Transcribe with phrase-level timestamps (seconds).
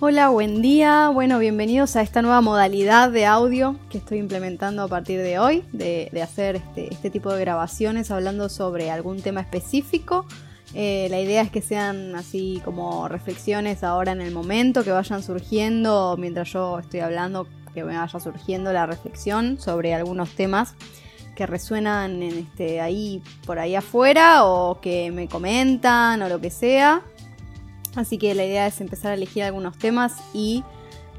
[0.00, 1.08] Hola, buen día.
[1.08, 5.64] Bueno, bienvenidos a esta nueva modalidad de audio que estoy implementando a partir de hoy,
[5.72, 10.24] de, hacer este, este, tipo de grabaciones hablando sobre algún tema específico.
[10.74, 15.22] Eh, la idea es que sean así como reflexiones ahora en el momento, que vayan
[15.22, 20.74] surgiendo mientras yo estoy hablando, que me vaya surgiendo la reflexión sobre algunos temas
[21.34, 26.50] que resuenan en este, ahí por ahí afuera o que me comentan o lo que
[26.50, 27.02] sea.
[27.94, 30.64] Así que la idea es empezar a elegir algunos temas y,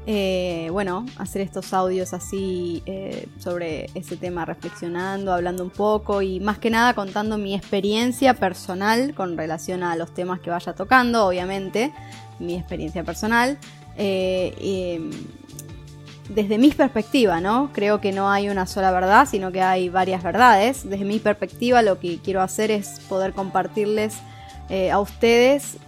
[0.06, 6.40] eh, bueno, hacer estos audios así eh, sobre ese tema, reflexionando, hablando un poco y
[6.40, 11.26] más que nada contando mi experiencia personal con relación a los temas que vaya tocando,
[11.26, 11.92] obviamente,
[12.38, 13.58] mi experiencia personal.
[13.96, 15.10] Eh,
[16.30, 17.70] desde mi perspectiva, ¿no?
[17.72, 20.88] Creo que no hay una sola verdad, sino que hay varias verdades.
[20.88, 24.16] Desde mi perspectiva lo que quiero hacer es poder compartirles
[24.92, 25.78] a ustedes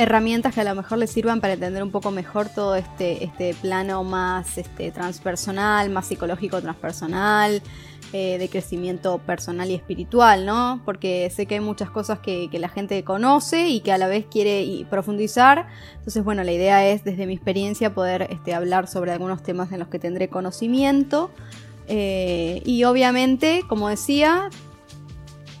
[0.00, 3.52] herramientas que a lo mejor les sirvan para entender un poco mejor todo este, este
[3.54, 7.62] plano más este, transpersonal, más psicológico transpersonal,
[8.14, 10.80] eh, de crecimiento personal y espiritual, ¿no?
[10.86, 14.24] Porque sé que hay muchas cosas que, la gente conoce y que a la vez
[14.24, 15.68] quiere profundizar.
[15.98, 19.80] Entonces, bueno, la idea es desde mi experiencia poder este, hablar sobre algunos temas en
[19.80, 21.30] los que tendré conocimiento.
[21.88, 24.48] Eh, y obviamente, como decía,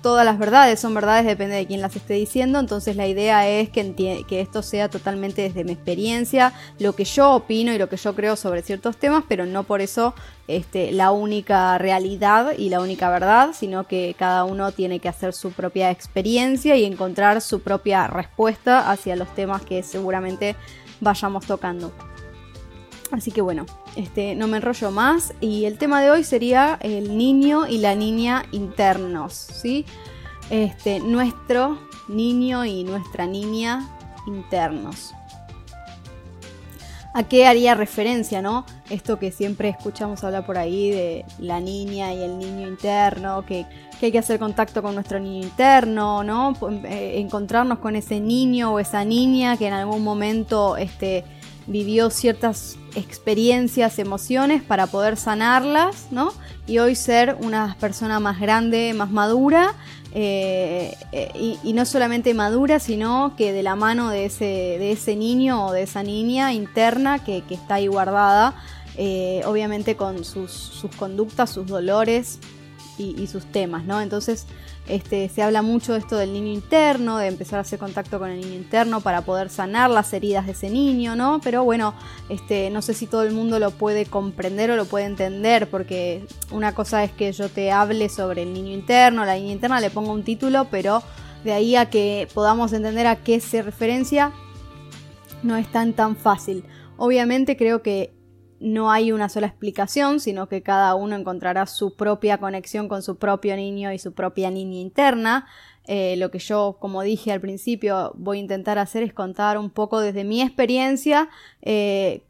[0.02, 3.68] todas las verdades son verdades, depende de quién las esté diciendo, entonces la idea es
[3.70, 7.96] que, que esto sea totalmente desde mi experiencia, lo que yo opino y lo que
[7.96, 10.14] yo creo sobre ciertos temas, pero no por eso
[10.48, 15.32] este, la única realidad y la única verdad, sino que cada uno tiene que hacer
[15.32, 20.56] su propia experiencia y encontrar su propia respuesta hacia los temas que seguramente
[21.00, 21.92] vayamos tocando.
[23.12, 23.66] Así que bueno,
[23.96, 27.94] este, no me enrollo más y el tema de hoy sería el niño y la
[27.94, 29.84] niña internos, ¿sí?
[30.48, 33.88] Este, nuestro niño y nuestra niña
[34.26, 35.12] internos.
[37.12, 38.64] ¿A qué haría referencia, no?
[38.88, 43.66] Esto que siempre escuchamos hablar por ahí de la niña y el niño interno, que,
[44.00, 46.54] hay que hacer contacto con nuestro niño interno, ¿no?
[46.84, 51.24] Eh, encontrarnos con ese niño o esa niña que en algún momento este,
[51.66, 56.32] vivió ciertas experiencias, emociones para poder sanarlas, ¿no?
[56.66, 59.74] Y hoy ser una persona más grande, más madura,
[60.12, 65.14] eh, eh, y, no solamente madura, sino que de la mano de ese, de ese
[65.14, 68.54] niño o de esa niña interna que, está ahí guardada,
[68.96, 72.40] eh, obviamente con sus, sus, conductas, sus dolores
[73.00, 74.00] y, sus temas, ¿no?
[74.00, 74.46] Entonces,
[74.86, 78.30] este, se habla mucho de esto del niño interno, de empezar a hacer contacto con
[78.30, 81.40] el niño interno para poder sanar las heridas de ese niño, ¿no?
[81.42, 81.94] Pero bueno,
[82.28, 86.24] este, no sé si todo el mundo lo puede comprender o lo puede entender, porque
[86.50, 89.90] una cosa es que yo te hable sobre el niño interno, la niña interna, le
[89.90, 91.02] pongo un título, pero
[91.44, 94.32] de ahí a que podamos entender a qué se referencia,
[95.42, 96.64] no es tan tan fácil.
[96.96, 98.12] Obviamente creo que
[98.60, 103.16] no hay una sola explicación, sino que cada uno encontrará su propia conexión con su
[103.16, 105.46] propio niño y su propia niña interna.
[105.86, 109.70] Eh, lo que yo, como dije al principio, voy a intentar hacer es contar un
[109.70, 111.30] poco desde mi experiencia
[111.62, 112.22] eh,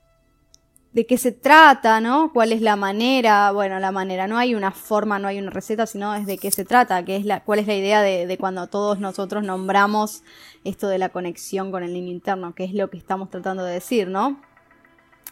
[0.92, 2.32] de qué se trata, ¿no?
[2.32, 3.50] ¿Cuál es la manera?
[3.50, 6.52] Bueno, la manera, no hay una forma, no hay una receta, sino es de qué
[6.52, 10.22] se trata, qué es la, cuál es la idea de, de cuando todos nosotros nombramos
[10.62, 13.74] esto de la conexión con el niño interno, qué es lo que estamos tratando de
[13.74, 14.40] decir, ¿no?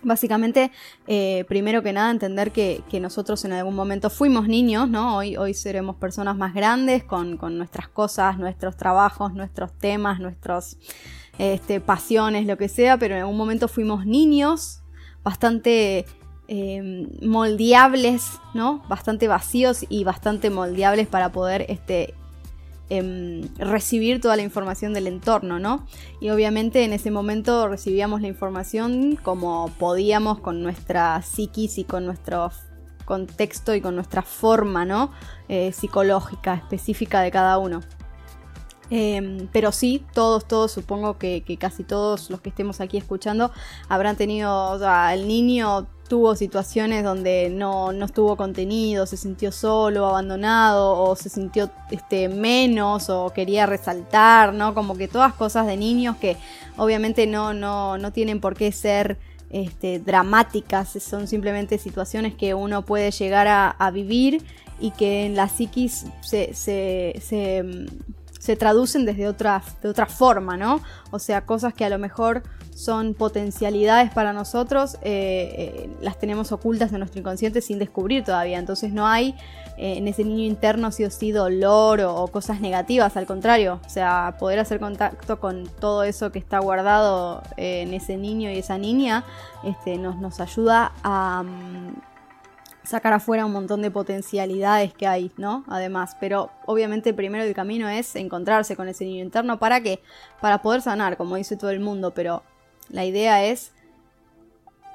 [0.03, 0.71] Básicamente,
[1.09, 5.17] eh, primero que nada, entender que, nosotros en algún momento fuimos niños, ¿no?
[5.17, 10.79] Hoy, hoy seremos personas más grandes con, nuestras cosas, nuestros trabajos, nuestros temas, nuestras
[11.39, 14.83] este, pasiones, lo que sea, pero en algún momento fuimos niños
[15.25, 16.07] bastante
[16.47, 18.85] eh, moldeables, ¿no?
[18.89, 22.15] Bastante vacíos y bastante moldeables para poder este,
[22.91, 25.85] Em, recibir toda la información del entorno, ¿no?
[26.23, 32.07] Y obviamente en ese momento recibíamos la información como podíamos con nuestra psiquis y con
[32.07, 32.51] nuestro
[33.05, 35.13] contexto y con nuestra forma, ¿no?
[35.49, 37.81] Eh, psicológica específica de cada uno.
[38.91, 43.51] Em, pero sí, todos, todos, supongo que, casi todos los que estemos aquí escuchando
[43.89, 50.07] habrán tenido, o sea, el niño tuvo situaciones donde no, estuvo contenido, se sintió solo,
[50.07, 54.73] abandonado, o se sintió este, menos, o quería resaltar, ¿no?
[54.73, 56.39] Como que todas cosas de niños que
[56.79, 59.19] obviamente no, no, no tienen por qué ser
[59.51, 64.43] este, dramáticas, son simplemente situaciones que uno puede llegar a, vivir
[64.81, 67.65] y que en la psiquis se, se se
[68.57, 70.81] traducen desde otra, de otra forma, ¿no?
[71.11, 72.43] O sea, cosas que a lo mejor
[72.79, 78.57] son potencialidades para nosotros, eh, eh, las tenemos ocultas en nuestro inconsciente sin descubrir todavía.
[78.57, 79.35] Entonces no hay
[79.77, 83.81] eh, en ese niño interno sí o sí dolor o, cosas negativas, al contrario.
[83.85, 88.59] O sea, poder hacer contacto con todo eso que está guardado en ese niño y
[88.59, 89.25] esa niña
[89.65, 91.43] este, nos, nos ayuda a...
[91.43, 92.08] Mm,
[92.89, 95.65] sacar afuera un montón de potencialidades que hay, ¿no?
[95.69, 99.59] Además, pero obviamente primero el camino es encontrarse con ese niño interno.
[99.59, 100.01] ¿Para qué?
[100.41, 102.43] Para poder sanar, como dice todo el mundo, pero
[102.89, 103.73] la idea es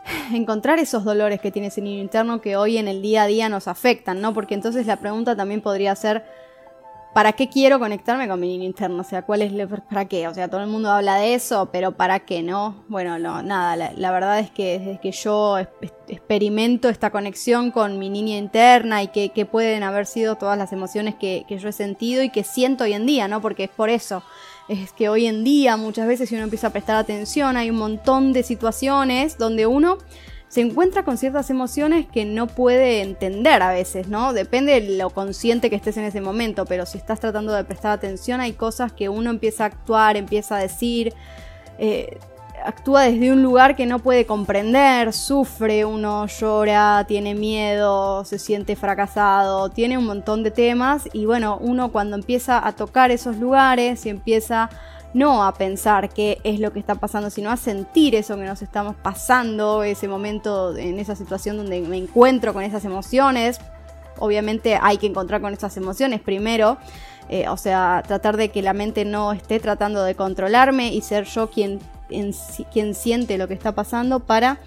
[0.34, 3.48] encontrar esos dolores que tiene ese niño interno que hoy en el día a día
[3.48, 4.34] nos afectan, ¿no?
[4.34, 6.26] Porque entonces la pregunta también podría ser,
[7.14, 9.02] ¿para qué quiero conectarme con mi niño interno?
[9.02, 9.54] O sea, ¿cuál es
[9.90, 10.28] para qué?
[10.28, 12.84] O sea, todo el mundo habla de eso, pero ¿para qué no?
[12.88, 15.58] Bueno, no, nada, la, verdad es que desde que yo
[16.08, 21.16] experimento esta conexión con mi niña interna y que, pueden haber sido todas las emociones
[21.16, 23.42] que, que, yo he sentido y que siento hoy en día, ¿no?
[23.42, 24.24] Porque es por eso.
[24.70, 27.76] Es que hoy en día muchas veces si uno empieza a prestar atención hay un
[27.76, 29.98] montón de situaciones donde uno
[30.54, 34.34] se encuentra con ciertas emociones que no puede entender a veces, ¿no?
[34.34, 37.92] Depende de lo consciente que estés en ese momento, pero si estás tratando de prestar
[37.92, 41.12] atención hay cosas que uno empieza a actuar, empieza a decir,
[41.80, 42.20] eh,
[42.64, 48.76] actúa desde un lugar que no puede comprender, sufre, uno llora, tiene miedo, se siente
[48.76, 54.06] fracasado, tiene un montón de temas y bueno, uno cuando empieza a tocar esos lugares
[54.06, 54.70] y empieza
[55.14, 58.62] no a pensar qué es lo que está pasando, sino a sentir eso que nos
[58.62, 63.60] estamos pasando, ese momento en esa situación donde me encuentro con esas emociones.
[64.18, 66.78] Obviamente hay que encontrar con esas emociones primero,
[67.30, 71.26] eh, o sea, tratar de que la mente no esté tratando de controlarme y ser
[71.26, 71.80] yo quien,
[72.72, 74.60] quien siente lo que está pasando para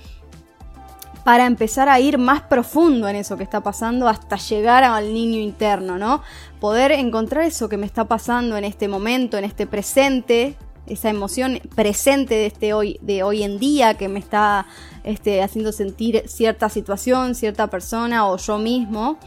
[1.26, 5.40] para empezar a ir más profundo en eso que está pasando hasta llegar al niño
[5.40, 6.23] interno, ¿no?
[6.61, 10.55] Poder encontrar eso que me está pasando en este momento, en este presente,
[10.87, 14.67] esa emoción presente de este hoy, de hoy en día que me está
[15.02, 19.19] este, haciendo sentir cierta situación, cierta persona o yo mismo.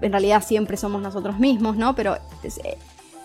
[0.00, 1.96] En realidad siempre somos nosotros mismos, ¿no?
[1.96, 2.78] Pero eh,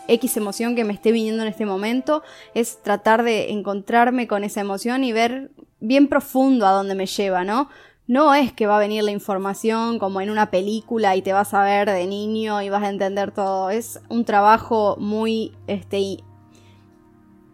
[0.07, 2.23] X emoción que me esté viniendo en este momento
[2.55, 7.43] es tratar de encontrarme con esa emoción y ver bien profundo a dónde me lleva,
[7.43, 7.69] ¿no?
[8.07, 11.53] No es que va a venir la información como en una película y te vas
[11.53, 13.69] a ver de niño y vas a entender todo.
[13.69, 16.23] Es un trabajo muy este,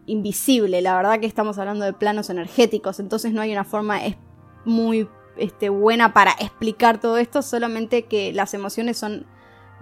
[0.05, 0.81] invisible.
[0.81, 3.99] La verdad que estamos hablando de planos energéticos, entonces no hay una forma
[4.63, 5.07] muy
[5.37, 9.25] este, buena para explicar todo esto, solamente que las emociones son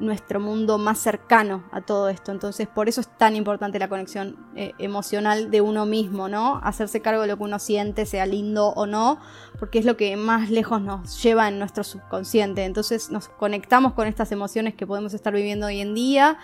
[0.02, 2.32] nuestro mundo más cercano a todo esto.
[2.32, 6.60] Entonces, por eso es tan importante la conexión eh, emocional de uno mismo, ¿no?
[6.64, 9.20] Hacerse cargo de lo que uno siente, sea lindo o no,
[9.60, 12.66] porque es lo que más lejos nos lleva en nuestro subconsciente.
[12.66, 16.38] Entonces, nos conectamos con estas emociones que podemos estar viviendo hoy en día.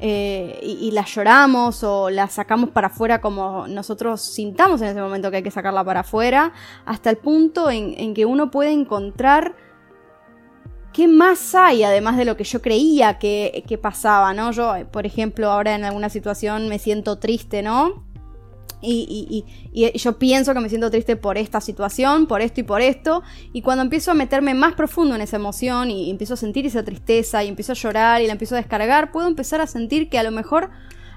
[0.00, 5.30] Eh, y, las lloramos o las sacamos para afuera como nosotros sintamos en ese momento
[5.30, 6.54] que hay que sacarla para afuera,
[6.86, 9.54] hasta el punto en que uno puede encontrar
[10.92, 14.52] ¿qué más hay además de lo que yo creía que, pasaba, ¿no?
[14.52, 18.04] Yo, por ejemplo, ahora en alguna situación me siento triste, ¿no?
[18.84, 22.80] Y, y, yo pienso que me siento triste por esta situación, por esto y por
[22.80, 23.22] esto.
[23.52, 26.82] Y cuando empiezo a meterme más profundo en esa emoción y empiezo a sentir esa
[26.82, 30.18] tristeza y empiezo a llorar y la empiezo a descargar, puedo empezar a sentir que
[30.18, 30.70] a lo mejor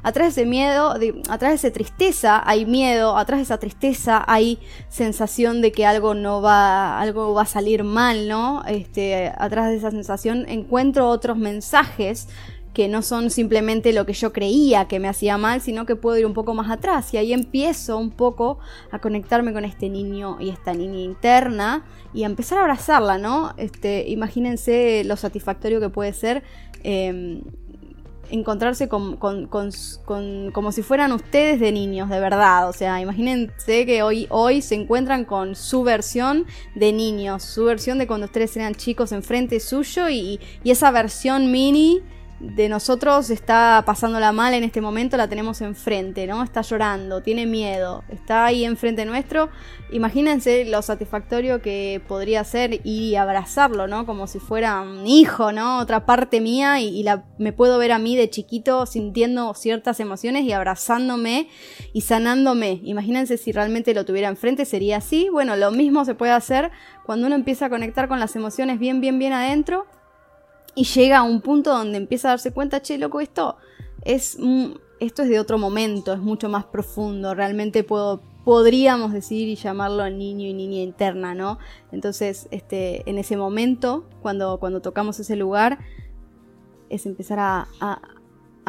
[0.06, 0.92] atrás de ese miedo,
[1.30, 6.14] atrás de esa tristeza hay miedo, atrás de esa tristeza hay sensación de que algo
[6.14, 8.64] no va, algo va a salir mal, ¿no?
[8.68, 12.28] Este, atrás de esa sensación encuentro otros mensajes
[12.76, 16.19] que no son simplemente lo que yo creía que me hacía mal, sino que puedo
[16.19, 18.59] ir un poco más atrás y ahí empiezo un poco
[18.92, 21.83] a conectarme con este niño y esta niña interna
[22.14, 23.56] y a empezar a abrazarla, ¿no?
[23.57, 26.44] Este, imagínense lo satisfactorio que puede ser
[26.83, 27.42] em,
[28.30, 32.70] encontrarse con, como si fueran ustedes de niños, de verdad.
[32.70, 37.98] O sea, imagínense que hoy, hoy se encuentran con su versión de niños, su versión
[37.98, 42.02] de cuando ustedes eran chicos enfrente suyo y esa versión mini
[42.54, 46.44] de nosotros está pasándola mal en este momento, la tenemos enfrente, ¿no?
[46.44, 49.49] Está llorando, tiene miedo, está ahí enfrente nuestro.
[49.92, 54.06] Imagínense lo satisfactorio que podría ser y abrazarlo, ¿no?
[54.06, 55.80] Como si fuera un hijo, ¿no?
[55.80, 60.44] Otra parte mía y, la, me puedo ver a mí de chiquito sintiendo ciertas emociones
[60.44, 61.49] y abrazándome
[61.94, 62.81] y sanándome.
[62.83, 65.30] Imagínense si realmente lo tuviera enfrente, sería así.
[65.31, 66.71] Bueno, lo mismo se puede hacer
[67.06, 69.87] cuando uno empieza a conectar con las emociones bien, bien, bien adentro
[70.76, 73.58] y llega a un punto donde empieza a darse cuenta, che, loco, esto
[74.04, 74.38] es,
[75.00, 80.10] esto es de otro momento, es mucho más profundo, realmente puedo, podríamos decir y llamarlo
[80.10, 81.58] niño y niña interna, ¿no?
[81.92, 85.80] Entonces, este, en ese momento, cuando, cuando tocamos ese lugar,
[86.90, 87.68] es empezar a,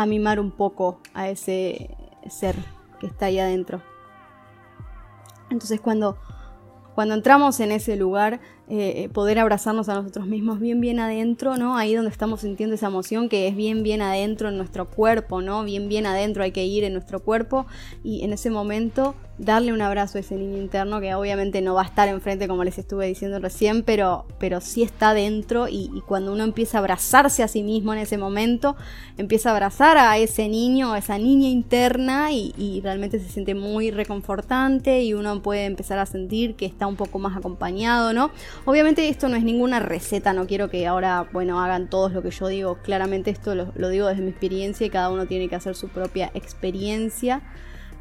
[0.07, 1.97] mimar un poco a ese
[2.29, 2.57] ser
[3.01, 3.83] que está ahí adentro.
[5.51, 6.19] Entonces cuando,
[6.95, 11.57] cuando entramos en ese lugar, eh, eh, poder abrazarnos a nosotros mismos bien, bien adentro,
[11.57, 11.77] ¿no?
[11.77, 15.63] Ahí donde estamos sintiendo esa emoción que es bien, bien adentro en nuestro cuerpo, ¿no?
[15.63, 17.67] Bien, bien adentro hay que ir en nuestro cuerpo
[18.03, 21.83] y en ese momento darle un abrazo a ese niño interno que obviamente no va
[21.83, 26.33] a estar enfrente como les estuve diciendo recién, pero, pero sí está dentro y, cuando
[26.33, 28.77] uno empieza a abrazarse a sí mismo en ese momento,
[29.19, 33.55] empieza a abrazar a ese niño, a esa niña interna y, y realmente se siente
[33.55, 38.31] muy reconfortante y uno puede empezar a sentir que está un poco más acompañado, ¿no?
[38.65, 42.31] Obviamente esto no es ninguna receta, no quiero que ahora, bueno, hagan todos lo que
[42.31, 45.75] yo digo, claramente esto lo, digo desde mi experiencia y cada uno tiene que hacer
[45.75, 47.43] su propia experiencia.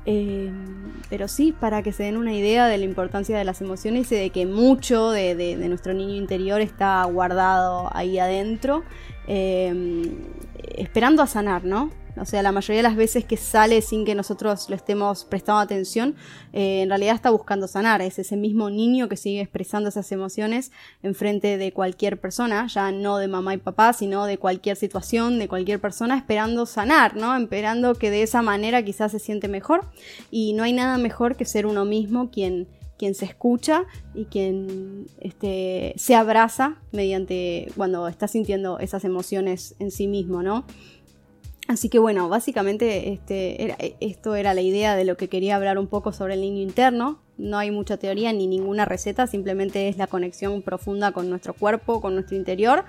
[0.07, 0.51] Eh,
[1.09, 4.15] pero sí, para que se den una idea de la importancia de las emociones y
[4.15, 8.83] de que mucho de, nuestro niño interior está guardado ahí adentro,
[9.27, 10.13] eh,
[10.77, 11.89] esperando a sanar, ¿no?
[12.17, 15.59] O sea, la mayoría de las veces que sale sin que nosotros le estemos prestando
[15.59, 16.15] atención,
[16.53, 18.01] eh, en realidad está buscando sanar.
[18.01, 20.71] Es ese mismo niño que sigue expresando esas emociones
[21.03, 25.47] enfrente de cualquier persona, ya no de mamá y papá, sino de cualquier situación, de
[25.47, 27.35] cualquier persona, esperando sanar, ¿no?
[27.35, 29.85] Esperando que de esa manera quizás se siente mejor.
[30.31, 32.67] Y no hay nada mejor que ser uno mismo quien
[32.97, 39.91] quien se escucha y quien este, se abraza mediante cuando está sintiendo esas emociones en
[39.91, 40.65] sí mismo, ¿no?
[41.67, 45.87] Así que bueno, básicamente este, esto era la idea de lo que quería hablar un
[45.87, 47.19] poco sobre el niño interno.
[47.37, 52.01] No hay mucha teoría ni ninguna receta, simplemente es la conexión profunda con nuestro cuerpo,
[52.01, 52.85] con nuestro interior,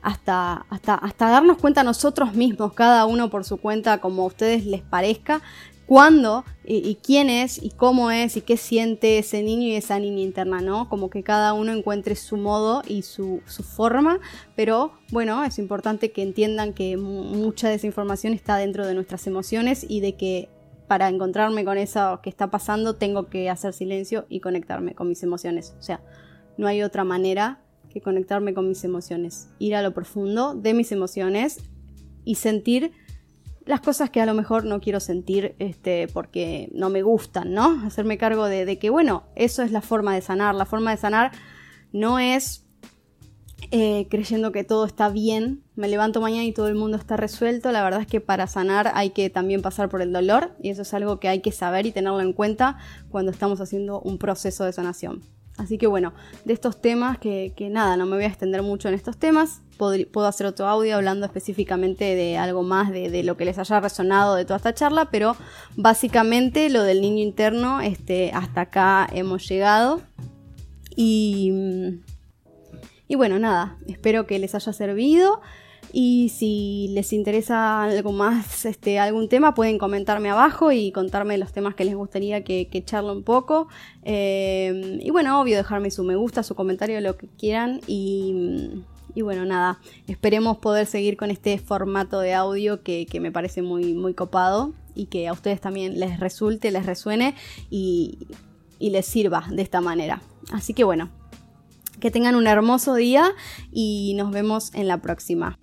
[0.00, 4.64] hasta, hasta, hasta darnos cuenta nosotros mismos, cada uno por su cuenta, como a ustedes
[4.64, 5.42] les parezca,
[5.90, 10.20] cuándo y, quién es y cómo es y qué siente ese niño y esa niña
[10.20, 10.88] interna, ¿no?
[10.88, 14.20] Como que cada uno encuentre su modo y su, forma,
[14.54, 19.26] pero bueno, es importante que entiendan que mucha de esa información está dentro de nuestras
[19.26, 20.48] emociones y de que
[20.86, 25.24] para encontrarme con eso que está pasando tengo que hacer silencio y conectarme con mis
[25.24, 25.74] emociones.
[25.80, 26.00] O sea,
[26.56, 30.92] no hay otra manera que conectarme con mis emociones, ir a lo profundo de mis
[30.92, 31.58] emociones
[32.24, 32.92] y sentir
[33.70, 37.86] las cosas que a lo mejor no quiero sentir este, porque no me gustan, ¿no?
[37.86, 40.56] Hacerme cargo de, que, bueno, eso es la forma de sanar.
[40.56, 41.30] La forma de sanar
[41.92, 42.66] no es
[43.70, 47.70] eh, creyendo que todo está bien, me levanto mañana y todo el mundo está resuelto.
[47.70, 50.82] La verdad es que para sanar hay que también pasar por el dolor y eso
[50.82, 52.76] es algo que hay que saber y tenerlo en cuenta
[53.08, 55.22] cuando estamos haciendo un proceso de sanación.
[55.58, 56.12] Así que bueno,
[56.44, 60.26] de estos temas, que, nada, no me voy a extender mucho en estos temas, puedo,
[60.26, 64.44] hacer otro audio hablando específicamente de algo más de, lo que les haya resonado de
[64.44, 65.36] toda esta charla, pero
[65.76, 70.02] básicamente lo del niño interno, este, hasta acá hemos llegado.
[70.94, 71.52] Y,
[73.08, 75.40] y bueno, nada, espero que les haya servido.
[75.92, 81.52] Y si les interesa algo más, este, algún tema, pueden comentarme abajo y contarme los
[81.52, 83.66] temas que les gustaría que, que charle un poco.
[84.04, 87.80] Eh, y bueno, obvio, dejarme su me gusta, su comentario, lo que quieran.
[87.88, 88.84] Y,
[89.16, 94.14] bueno, nada, esperemos poder seguir con este formato de audio que, me parece muy, muy
[94.14, 97.34] copado y que a ustedes también les resulte, les resuene
[97.70, 98.18] y,
[98.78, 100.22] y les sirva de esta manera.
[100.52, 101.10] Así que bueno,
[102.00, 103.32] que tengan un hermoso día
[103.70, 105.58] y nos vemos en la próxima.